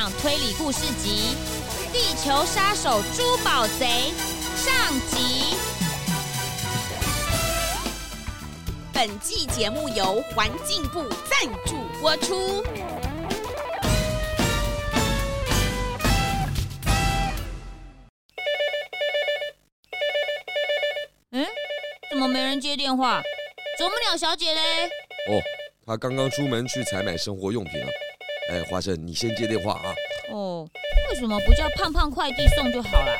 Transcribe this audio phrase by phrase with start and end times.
[0.00, 1.36] 长推理故事集
[1.92, 3.86] 《地球杀手珠宝贼》
[4.56, 5.54] 上集。
[8.94, 12.64] 本季节目由环境部赞助播出。
[21.32, 21.46] 嗯，
[22.08, 23.20] 怎么没人接电话？
[23.76, 24.86] 啄木鸟小姐嘞？
[25.28, 25.42] 哦，
[25.84, 27.88] 她刚刚出门去采买生活用品了。
[28.50, 29.94] 哎，花生，你先接电话啊。
[30.32, 30.68] 哦，
[31.08, 33.16] 为什么不叫胖胖快递送就好了？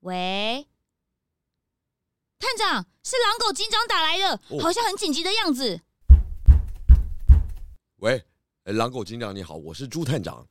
[0.00, 0.66] 喂，
[2.38, 5.78] 探长，是狼狗警长打来的，哦、好像很紧急的样子。
[7.96, 8.24] 喂，
[8.64, 10.46] 狼狗警长你好，我是朱探长。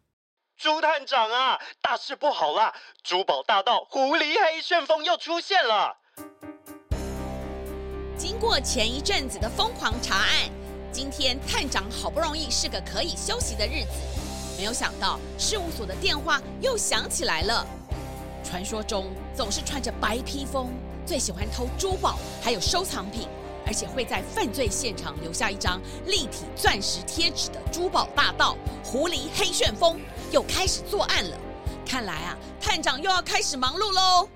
[0.58, 2.72] 朱探长啊，大事不好啦！
[3.02, 5.98] 珠宝大盗狐狸黑旋风又出现了。
[8.16, 10.50] 经过前一阵子的疯狂查案，
[10.96, 13.90] 今天探长好不容易是个可以休息的日子，
[14.58, 17.68] 没有想到事务所的电话又响起来了。
[18.46, 20.70] 传说中总是穿着白披风，
[21.06, 23.28] 最喜欢偷珠宝还有收藏品，
[23.68, 30.00] 而且会在犯罪现场留下一张立体钻石贴纸的珠宝大盗狐狸黑旋风
[30.32, 31.38] 又开始作案了。
[31.86, 34.30] 看来啊，探长又要开始忙碌喽。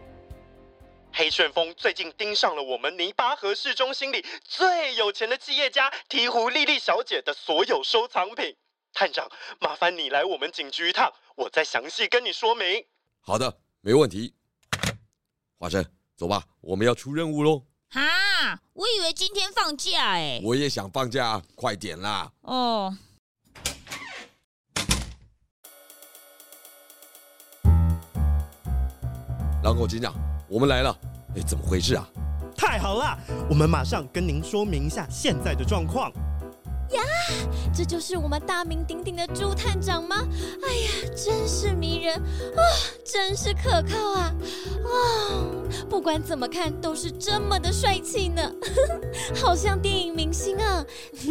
[1.12, 8.56] 黑旋风最近盯上了我们泥巴河市中心里最有钱的企业家鹈鹕莉莉小姐的所有收藏品。
[8.94, 12.86] 探长，麻烦你来我们警局一趟，我再详细跟你说明。
[13.20, 14.34] 好的，没问题。
[15.58, 17.66] 华生，走吧，我们要出任务喽。
[17.92, 20.40] 哈，我以为今天放假哎。
[20.44, 22.32] 我也想放假，快点啦。
[22.42, 22.96] 哦。
[29.62, 30.14] 狼狗警长，
[30.50, 30.98] 我们来了。
[31.36, 32.08] 哎，怎么回事啊？
[32.58, 33.18] 太好了，
[33.50, 36.12] 我们马上跟您说明一下现在的状况。
[36.92, 37.02] 呀，
[37.72, 40.28] 这就是我们大名鼎鼎的朱探长吗？
[40.68, 42.62] 哎呀，真是迷人啊，
[43.06, 44.34] 真是可靠啊！
[44.84, 44.92] 啊，
[45.88, 48.42] 不管怎么看都是这么的帅气呢，
[49.40, 50.84] 好像电影明星啊！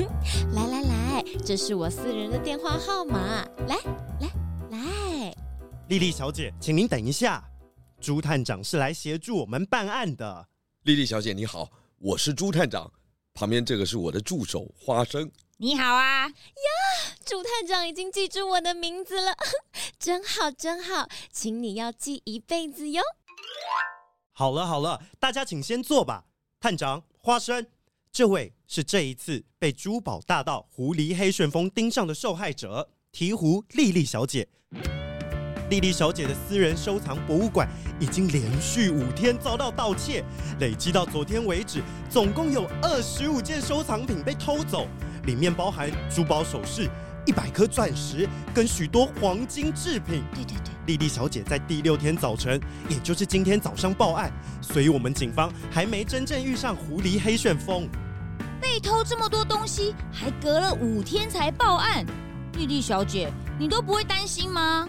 [0.55, 3.77] 来来来，这是我私人的电话号码，来
[4.21, 4.29] 来
[4.71, 5.35] 来，
[5.89, 7.43] 丽丽小姐，请您等一下。
[8.01, 10.49] 猪探长是来协助我们办案的。
[10.85, 12.91] 丽丽小姐你好，我是朱探长，
[13.35, 15.31] 旁边这个是我的助手花生。
[15.57, 16.29] 你好啊。
[16.29, 16.33] 呀，
[17.25, 19.35] 朱探长已经记住我的名字了，
[19.99, 23.03] 真好真好，请你要记一辈子哟。
[24.33, 26.27] 好了好了，大家请先坐吧。
[26.61, 27.67] 探长花生，
[28.13, 34.49] 这位是这一次被珠宝大盗狐狸黑旋风盯上的受害者鹈鹕丽丽小姐。
[35.71, 37.69] 丽丽小姐的私人收藏博物馆
[38.01, 40.25] 已经连续五天遭到盗窃，
[40.61, 44.87] 累积到昨天为止，总共有二十五件收藏品被偷走，
[45.25, 46.89] 里面包含珠宝首饰、
[47.27, 50.23] 一百颗钻石跟许多黄金制品。
[50.35, 52.59] 对对对，丽丽小姐在第六天早晨，
[52.89, 57.87] 也就是今天早上报案，所以我们警方还没真正遇上狐狸黑旋风。
[58.59, 62.07] 被偷这么多东西，还隔了五天才报案，
[62.55, 64.89] 丽丽小姐，你都不会担心吗？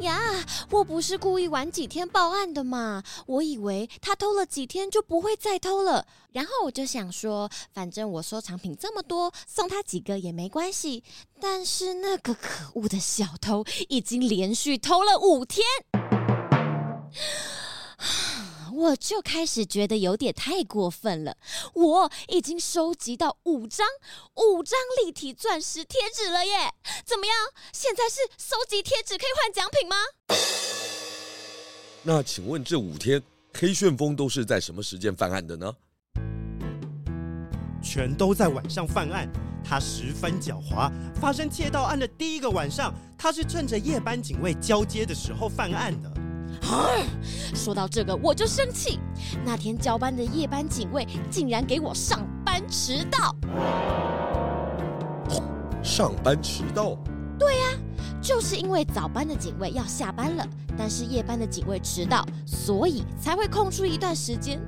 [0.00, 11.02] 呀，我不是故意晚几天报案的嘛，我以为他偷了几天就不会再偷了，然后我就想说，反正我收藏品这么多，送他几个也没关系。
[11.40, 15.64] 但是那个可恶的小偷已经连续偷了五天。
[18.76, 21.38] 我就开始觉得有点太过分了。
[21.72, 23.86] 我已经收集到五张
[24.34, 26.74] 五张立体钻石贴纸了耶！
[27.02, 27.34] 怎么样？
[27.72, 29.96] 现在是收集贴纸可以换奖品吗？
[32.02, 33.22] 那请问这五天
[33.54, 35.72] 黑旋风都是在什么时间犯案的呢？
[37.82, 39.26] 全都在晚上犯案。
[39.64, 46.15] 他十分狡猾，发生窃盗案的第一个晚上，他是趁着夜班警卫交接的时候犯案的。
[46.62, 46.88] 啊！
[47.54, 48.98] 说到这个，我就生气。
[49.44, 53.34] 那天交班的夜班警卫竟然给我上班迟到。
[55.82, 56.96] 上班迟到？
[57.38, 57.66] 对呀，
[58.20, 60.46] 就是因为早班的警卫要下班了，
[60.76, 64.60] 但是夜班的警卫迟到，所以才会空出一段时间，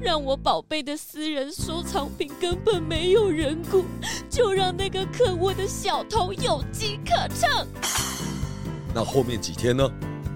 [0.00, 3.84] 让我宝贝的私人收藏品根本没有人顾，
[4.30, 7.66] 就让那个可恶的小偷有机可乘。
[8.94, 9.88] 那后面几天呢？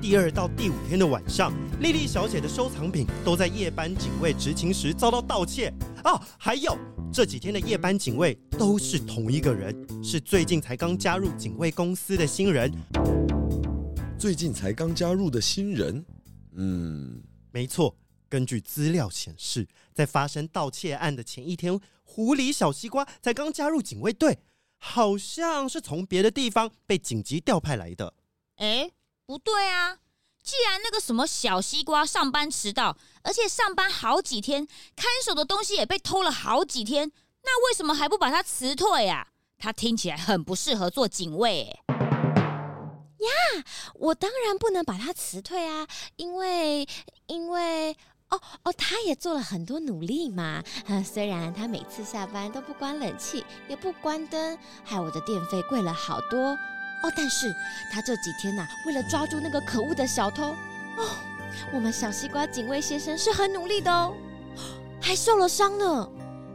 [0.04, 5.72] 第二到第五天的晚上，丽丽小姐的收藏品都在夜班警卫执勤时遭到盗窃
[6.02, 6.20] 啊！
[6.38, 6.76] 还有
[7.10, 9.74] 这几天的夜班警卫都是同一个人，
[10.04, 12.70] 是最近才刚加入警卫公司的新人。
[14.18, 16.04] 最近才刚加入的新人？
[16.52, 17.96] 嗯，没错。
[18.28, 24.36] 根据资料显示，在发生盗窃案的前一天，狐狸小西瓜才刚加入警卫队。
[24.76, 28.12] 好像是从别的地方被紧急调派来的。
[28.56, 28.90] 哎，
[29.26, 29.96] 不对啊！
[30.42, 37.10] 既然那个什么小西瓜上班迟到，而且上班好几天，看守的东西也被偷了好几天，
[37.42, 39.28] 那为什么还不把他辞退啊？
[39.56, 41.80] 他听起来很不适合做警卫。
[41.88, 45.86] 呀，我当然不能把他辞退啊，
[46.16, 46.86] 因为
[47.26, 47.96] 因为。
[48.30, 50.60] 哦哦，他也做了很多努力嘛。
[51.04, 56.56] 虽然他每次下班都不关冷气，也不关灯，害我的电费贵了好多。
[57.04, 57.54] 哦，但是
[57.92, 60.54] 他这几天呐、为了抓住那个可恶的小偷，
[60.96, 61.06] 哦，
[61.70, 64.14] 我们小西瓜警卫先生是很努力的哦，
[65.00, 66.08] 还受了伤呢。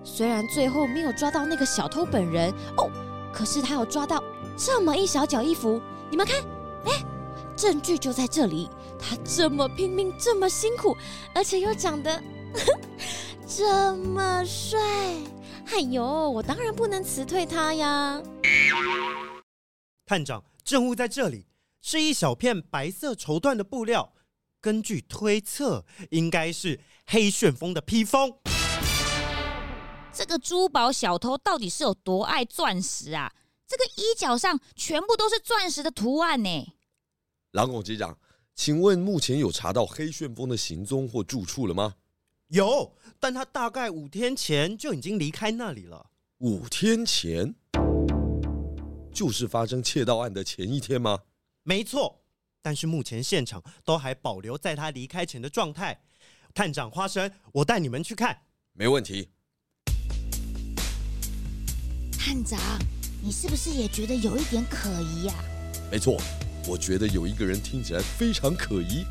[0.03, 2.89] 虽然最后没有抓到那个小偷本人哦，
[3.31, 4.23] 可是他有抓到
[4.57, 5.79] 这么一小角衣服，
[6.09, 6.41] 你们看，
[6.85, 7.03] 哎，
[7.55, 8.67] 证据就在这里。
[9.01, 10.97] 他这么拼命，这么辛苦，
[11.33, 12.21] 而且又长得
[13.47, 14.77] 这么帅，
[15.71, 18.21] 哎呦，我当然不能辞退他呀！
[20.09, 21.45] 探长，证物在这里，
[21.83, 24.11] 是一小片白色绸缎的布料，
[24.59, 28.33] 根据推测，应该是黑旋风的披风。
[30.11, 33.31] 这个珠宝小偷到底是有多爱钻石啊？
[33.67, 36.73] 这个衣角上全部都是钻石的图案呢！
[37.51, 38.17] 狼狗机长。
[38.55, 41.93] 请问目前有查到黑旋风的行踪或住处了吗？
[42.47, 46.09] 有，但他大概五天前就已经离开那里了。
[46.39, 47.53] 五天前？
[49.19, 51.19] 就是发生窃盗案的前一天吗？
[51.63, 52.21] 没错，
[52.61, 55.99] 但是目前现场都还保留在他离开前的状态。
[56.53, 58.43] 探长花生，我带你们去看。
[58.71, 59.27] 没问题。
[62.17, 62.57] 探长，
[63.21, 65.33] 你是不是也觉得有一点可疑呀？
[65.91, 66.17] 没错。
[66.65, 69.03] 我觉得有一个人听起来非常可疑，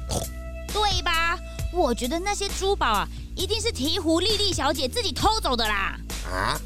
[0.72, 1.38] 对吧？
[1.70, 6.00] 我觉得那些珠宝啊，一定是鹈鹕丽丽小姐自己偷走的啦！
[6.24, 6.58] 啊？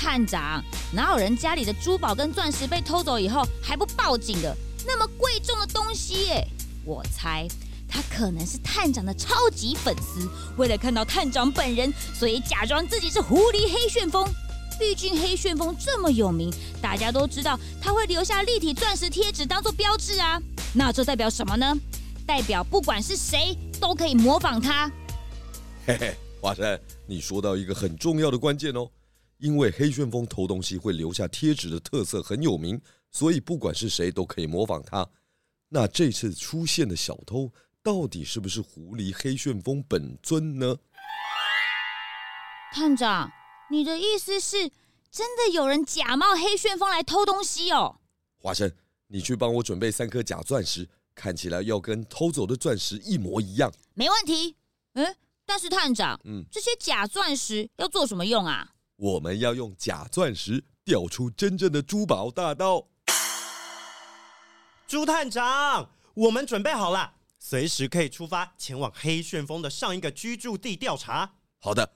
[0.00, 0.64] 探长，
[0.94, 4.56] 哪有人家里的珠宝跟钻石被偷走以后还不报警的？
[4.86, 6.48] 那么贵重的东西耶！
[6.86, 7.46] 我猜
[7.86, 10.26] 他可能是探长的超级粉丝，
[10.56, 14.26] 为了看到探长本人，所以假装自己是狐狸黑旋风。
[14.78, 16.50] 毕竟黑旋风这么有名，
[16.80, 20.40] 大家都知道他会留下立体钻石贴纸当做标志啊。
[20.72, 21.76] 那这代表什么呢？
[22.26, 24.90] 代表不管是谁都可以模仿他。
[25.86, 28.88] 嘿嘿，华生，你说到一个很重要的关键哦。
[29.40, 35.08] 因为黑旋风偷东西会留下贴纸的特色很有名，所以不管是谁都可以模仿他。
[35.70, 37.50] 那这次出现的小偷
[37.82, 40.76] 到底是不是狐狸黑旋风本尊呢？
[42.72, 43.32] 探长。
[43.70, 44.70] 你的意思是，
[45.10, 48.00] 真的有人假冒黑旋风来偷东西哦？
[48.36, 48.70] 华生，
[49.06, 53.72] 你去帮我准备三颗假钻石，看起来要跟偷走的钻石一模一样。
[53.94, 54.56] 没问题。
[54.94, 55.16] 嗯，
[55.46, 58.72] 但是探长，嗯，这些假钻石要做什么用啊？
[59.00, 62.86] 我们要用假钻石钓出真正的珠宝大盗。
[64.86, 71.32] 朱探长，我们准备好了，随时可以出发前往黑旋风的上一个居住地调查。
[71.60, 71.90] 好的，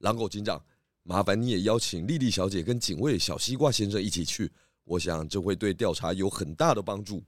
[0.00, 0.62] 狼狗警长。
[1.02, 4.52] 麻烦你也邀请丽丽小姐跟警卫小西瓜先生一起去，
[4.84, 7.24] 我想这会对调查有很大的帮助。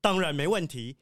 [0.00, 0.96] 当然没问题。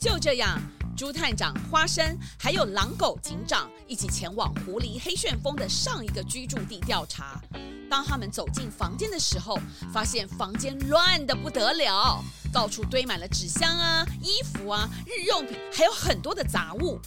[0.00, 0.60] 就这样，
[0.96, 7.38] 朱探长、花生还有狼狗警长一起前往狐狸黑旋风的上一个居住地调查。
[7.90, 9.58] 当他们走进房间的时候，
[9.92, 16.98] 发现房间乱得不得了，到处堆满了纸箱啊、衣服啊、日用品，还有很多的杂物。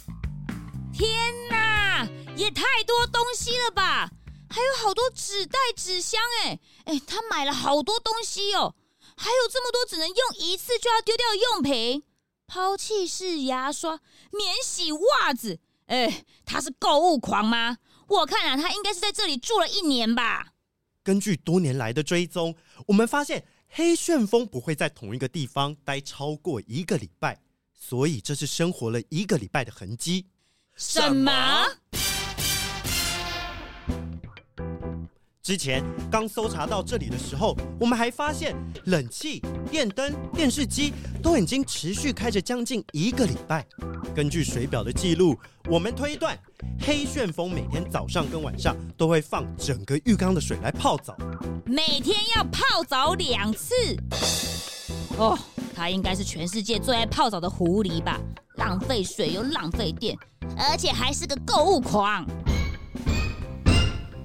[0.92, 1.10] 天
[1.48, 4.08] 哪，也太多东西了吧！
[4.48, 8.74] 还有好多纸袋、纸箱，哎哎，他买了好多东西哦，
[9.16, 12.04] 还有这么多只能用一次就要丢掉的用品，
[12.50, 14.00] 抛弃式牙刷、
[14.32, 17.78] 免洗袜子，哎，他是购物狂吗？
[18.08, 20.48] 我看啊，他应该是在这里住了一年吧。
[21.04, 22.56] 根据多年来的追踪，
[22.88, 27.40] 我们发现黑旋风不会在同一个地方待超过一个礼拜，
[27.72, 30.26] 所以这是生活了一个礼拜的痕迹。
[30.74, 31.64] 什么？
[35.42, 38.54] 之前刚搜查到这里的时候，我们还发现
[38.84, 40.92] 冷气、电灯、电视机
[41.22, 43.66] 都已经持续开着将近一个礼拜。
[44.14, 45.34] 根据水表的记录，
[45.66, 46.38] 我们推断
[46.78, 51.16] 黑旋风每天早上跟晚上都会放整个浴缸的水来泡澡，
[51.64, 53.74] 每天要泡澡两次。
[55.16, 55.38] 哦，
[55.74, 58.20] 它应该是全世界最爱泡澡的狐狸吧？
[58.56, 60.14] 浪费水又浪费电。
[60.58, 62.26] 而且还是个购物狂。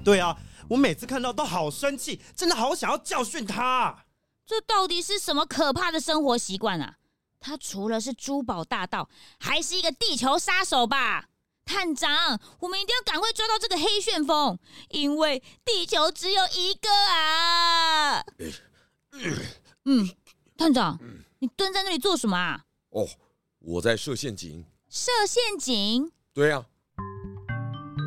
[0.03, 0.35] 对啊，
[0.69, 4.05] 我每次看到都好生气，真的好想要教训他。
[4.45, 6.97] 这到底是什么可怕的生活习惯啊？
[7.39, 11.29] 他除了是珠宝大盗，还是一个地球杀手吧？
[11.63, 14.57] 探长，我们一定要赶快抓到这个黑旋风，
[14.89, 18.23] 因为地球只有一个啊！
[19.85, 20.09] 嗯，
[20.57, 20.99] 探长，
[21.39, 22.65] 你蹲在那里做什么啊？
[22.89, 23.07] 哦，
[23.59, 24.63] 我在设陷阱。
[24.89, 26.11] 设陷阱？
[26.33, 26.65] 对呀，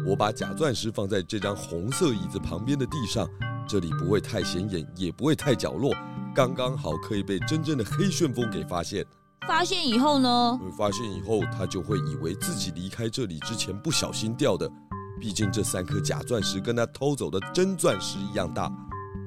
[0.08, 3.28] 我把假钻石放在这张红色椅子旁边的地上，
[3.68, 5.94] 这里不会太显眼，也不会太角落，
[6.34, 9.04] 刚刚好可以被真正的黑旋风给发现。
[9.46, 10.58] 发现以后呢？
[10.78, 14.66] 发现以后，他就会以为自己离开这里之前不小心掉的。
[15.20, 18.72] 毕竟这三颗假钻石跟他偷走的真钻石一样大。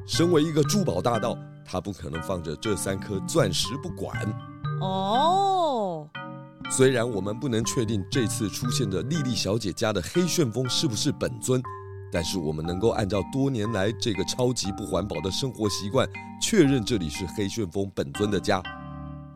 [0.07, 4.17] 身为一个珠宝大盗，他不可能放着这三颗钻石不管。
[4.81, 5.50] 哦。
[6.71, 11.61] 虽然我们不能确定这次出现的莉莉小姐家的黑旋风是不是本尊，
[12.09, 16.07] 但是我们能够按照多年来这个超级不环保的生活习惯，
[16.41, 18.63] 确认这里是黑旋风本尊的家。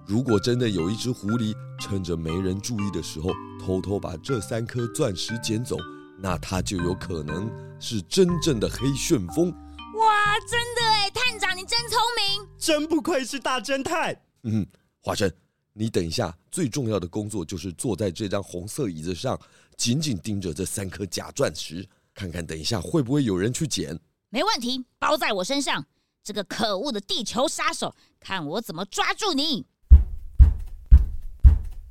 [0.08, 5.76] 如果真的有一只狐狸趁着没人注意的时候偷偷把这三颗钻石捡走，
[6.18, 7.52] 那它就有可能
[7.82, 9.52] 是真正的黑旋风。
[9.52, 14.18] 哇，真的哎，探长你真聪明，真不愧是大侦探。
[14.44, 14.66] 嗯，
[15.02, 15.30] 华生，
[15.78, 19.38] 你等一下，最重要的工作就是坐在这张红色椅子上，
[19.76, 24.00] 紧紧盯着这三颗假钻石，看看等一下会不会有人去捡。
[24.30, 25.86] 没问题，包在我身上。
[26.24, 29.66] 这个可恶的地球杀手，看我怎么抓住你！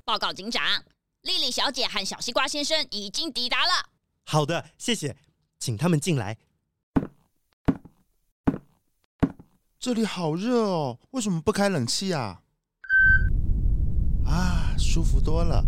[0.02, 0.82] 报告警长，
[1.20, 3.90] 莉莉小姐和小西瓜先生已经抵达了。
[4.24, 5.14] 好的，谢谢，
[5.60, 6.38] 请他们进来。
[9.78, 12.40] 这里好热哦，为什么不开冷气啊？
[14.24, 15.64] 啊，舒服多了。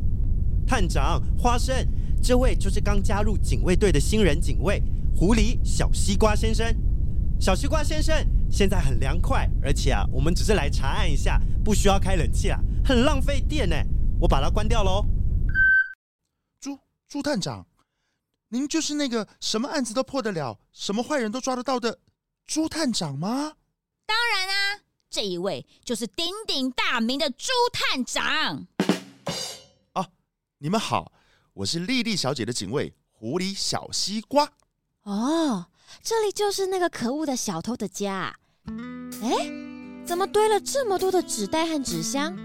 [0.67, 1.87] 探长，花生，
[2.23, 4.83] 这位就是刚加入警卫队的新人警卫，
[5.15, 6.75] 狐狸小西瓜先生。
[7.39, 8.17] 小西瓜先生，
[8.51, 13.77] 现在很凉快，而且啊，我们只是来查案一下，不需要开冷气啊，很浪费电呢。
[14.19, 15.05] 我把它关掉喽。
[16.59, 17.67] 朱朱探长，
[18.49, 21.99] 您就是那个什么案子都破得了、什么坏人都抓得到的
[22.47, 23.53] 朱探长吗？
[24.07, 24.81] 当然啊，
[25.17, 28.67] 这一位就是鼎鼎大名的朱探长。
[29.95, 30.07] 哦，
[30.59, 31.11] 你们好，
[31.55, 34.53] 我是丽丽小姐的警卫狐狸小西瓜。
[35.05, 35.69] 哦，
[36.03, 38.37] 这里就是那个可恶的小偷的家。
[39.23, 39.51] 哎，
[40.05, 42.37] 怎么堆了这么多的纸袋和纸箱？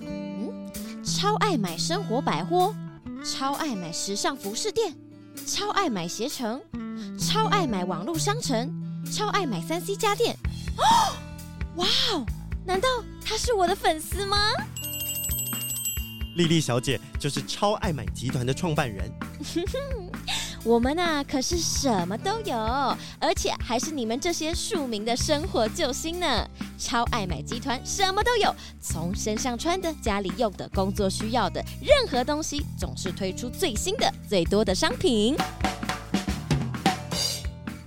[0.00, 0.72] 嗯
[1.04, 2.74] 超爱买生活百货，
[3.22, 4.96] 超爱买时尚服饰店，
[5.46, 6.62] 超爱买携程，
[7.18, 10.34] 超爱买网络商城，超爱买三 C 家电。
[10.78, 11.14] 哦，
[11.76, 12.26] 哇哦！
[12.64, 12.88] 难道
[13.24, 14.38] 他是我的粉丝吗？
[16.36, 19.10] 丽丽小姐就是超爱买集团的创办人。
[20.64, 22.56] 我们呐，可是什么都有，
[23.20, 26.48] 而且还是你们这些庶民的生活救星呢！
[26.76, 35.36] 超爱买集团什么都有，从身上穿的、家里用的、工作需要的，任何东西总是推出最新的、最多的商品。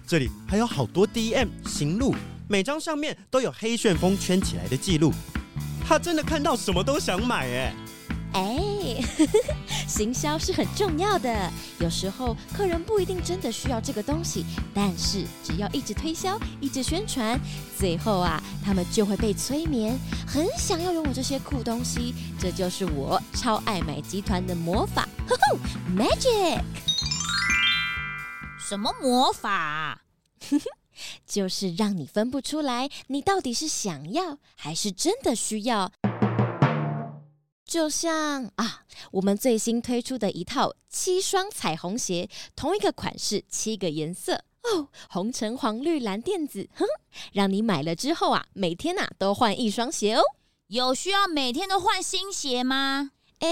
[0.08, 2.16] 这里还有好多 DM 型录，
[2.50, 5.14] 每张上面都有黑旋风圈起来的记录。
[5.88, 7.76] 他真的看到什么都想买哎。
[8.34, 9.02] 哎，
[9.88, 11.52] 行销是很重要的。
[11.80, 17.40] 有时候客人不一定真的需要这个东西，但是只要一直推销、一直宣传，
[17.78, 19.96] 最后啊，他们就会被催眠，
[20.28, 22.16] 很想要拥有这些酷东西。
[22.40, 25.60] 这就是我超爱买集团的魔法，呵呵
[25.96, 26.62] ，Magic。
[28.60, 30.02] 什么魔法？
[31.26, 35.92] 就是让你分不出来，你到底是想要还是真的需要。
[37.66, 46.86] 就像啊，我们最新推出的一套七双彩虹鞋，同一个款式，七个颜色哦，红橙黄绿蓝靛紫，哼，
[47.32, 50.22] 让你买了之后啊，每天呐、啊、都换一双鞋哦。
[50.68, 53.12] 有需要每天都换新鞋吗？
[53.40, 53.48] 哎，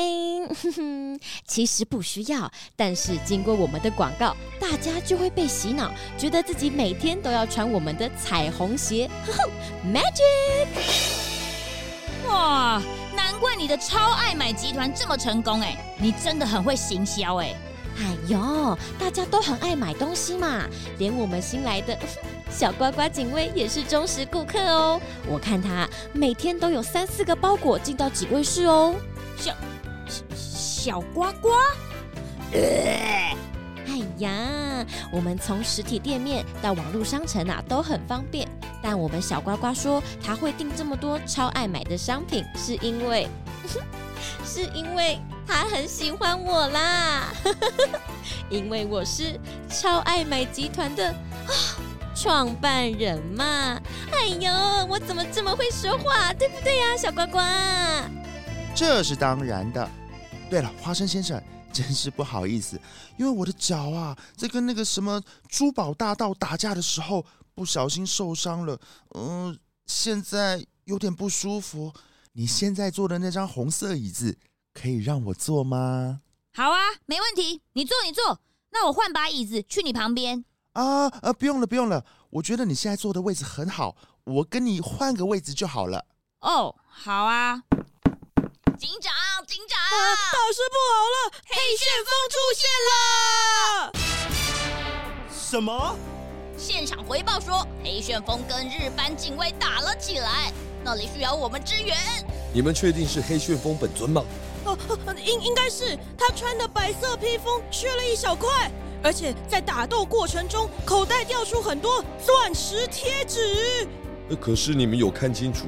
[0.62, 9.50] 哼哼，其实不需要，但是经过我们的广告，大家就会被洗脑，觉得自己每天都要穿我们的彩虹鞋，呵 呵
[9.86, 10.67] ，Magic，
[12.27, 12.82] 哇！
[13.15, 15.77] 难怪你的超爱买集团这么成功哎！
[15.98, 17.56] 你真的很会行销哎！
[17.98, 20.67] 哎呦，大家都很爱买东西嘛，
[20.98, 21.98] 连我们新来的
[22.51, 25.01] 小呱呱警卫也是忠实顾客哦。
[25.27, 28.94] 我看他每天都有三四个包裹进到警卫室哦。
[29.38, 29.53] 小
[30.35, 31.49] 小呱呱。
[32.53, 33.35] 哎
[34.17, 38.47] 呀，我们从实体店面到网络商城啊，都很方便。
[38.81, 43.27] 但我们小呱呱说他会订这么多超爱买的商品，是因为，
[44.45, 47.33] 是因为他很喜欢我啦。
[48.49, 51.13] 因为我是超爱买集团的
[52.15, 53.81] 创办人嘛。
[54.11, 54.51] 哎呦，
[54.87, 57.39] 我怎么这么会说话，对不对呀，小呱呱？
[58.77, 59.89] 这是当然的。
[60.51, 61.41] 对了，花生先生。
[61.74, 62.79] 真是不好意思，
[63.17, 68.79] 因为我的脚啊，在跟那个什么珠宝大盗打架的时候不小心受伤了，
[69.15, 71.93] 嗯、呃，现在有点不舒服。
[72.34, 74.36] 你现在坐的那张红色椅子
[74.74, 76.22] 可以让我坐吗？
[76.53, 78.39] 好啊，没问题，你坐你坐。
[78.72, 80.46] 那我换把椅子去你旁边。
[80.74, 86.05] 啊，啊，不用了不用了，我觉得你现在坐的位置很好，我跟你换个位置就好了。
[86.41, 87.62] 哦，好啊。
[88.77, 89.12] 警长，
[89.48, 89.79] 警长，
[90.31, 91.31] 大事不好了！
[91.48, 93.91] 黑旋风出现了！
[95.31, 95.98] 什么？
[96.55, 100.53] 现场回报说，黑旋风跟日班警卫打了起来，
[100.84, 101.98] 那里需要我们支援。
[102.53, 104.24] 你们确定是黑旋风本尊吗？
[104.65, 104.77] 哦，
[105.25, 113.88] 应应该是，他穿的白色披风缺了一小块，而且在打斗过程中，口袋掉出很多钻石贴纸。
[114.39, 115.65] 可是你们有看清楚，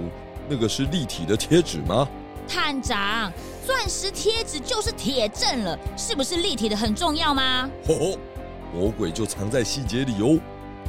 [0.47, 2.07] 那个是立体的贴纸吗？
[2.49, 3.31] 探长，
[3.63, 7.69] 钻石贴纸就是铁证了，是不是立体的很重要吗？
[7.85, 8.19] 吼吼，
[8.73, 10.39] 魔鬼就藏在细节里哦。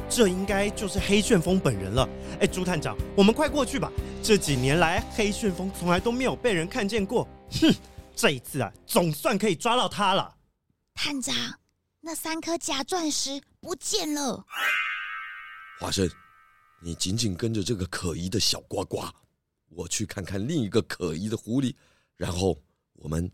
[0.09, 2.09] 这应该就是黑旋风本人了。
[2.39, 3.91] 哎，朱探长，我们快过去吧。
[4.23, 7.27] 这几年来，黑旋风从来都没有被人看见过。
[7.61, 7.73] 哼，
[8.15, 10.33] 这一次啊，总算可以抓到他了。
[10.95, 11.33] 探长，
[12.01, 14.43] 那三颗假钻石不见了。
[15.79, 16.09] 华生，
[16.81, 19.03] 你紧紧跟着这个可疑的小呱呱。
[19.73, 21.73] 我去看看另一个可疑的狐狸，
[22.17, 22.57] 然后
[22.93, 23.31] 我们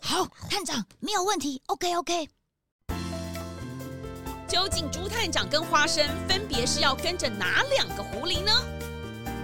[0.00, 2.28] 好，探长没有问题，OK OK。
[4.48, 8.52] 究竟猪探长跟花生分别是要跟着哪两个狐狸呢？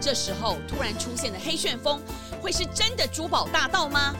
[0.01, 2.01] 这时候突然出现的黑旋风
[2.41, 4.15] 会是真的珠宝大盗吗？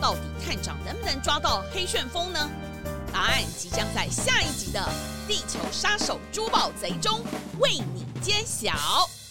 [0.00, 2.50] 到底探长能不能抓到黑旋风呢？
[3.12, 4.80] 答案即将在下一集的
[5.28, 7.22] 《地球杀手珠宝贼》中
[7.60, 9.23] 为你先小。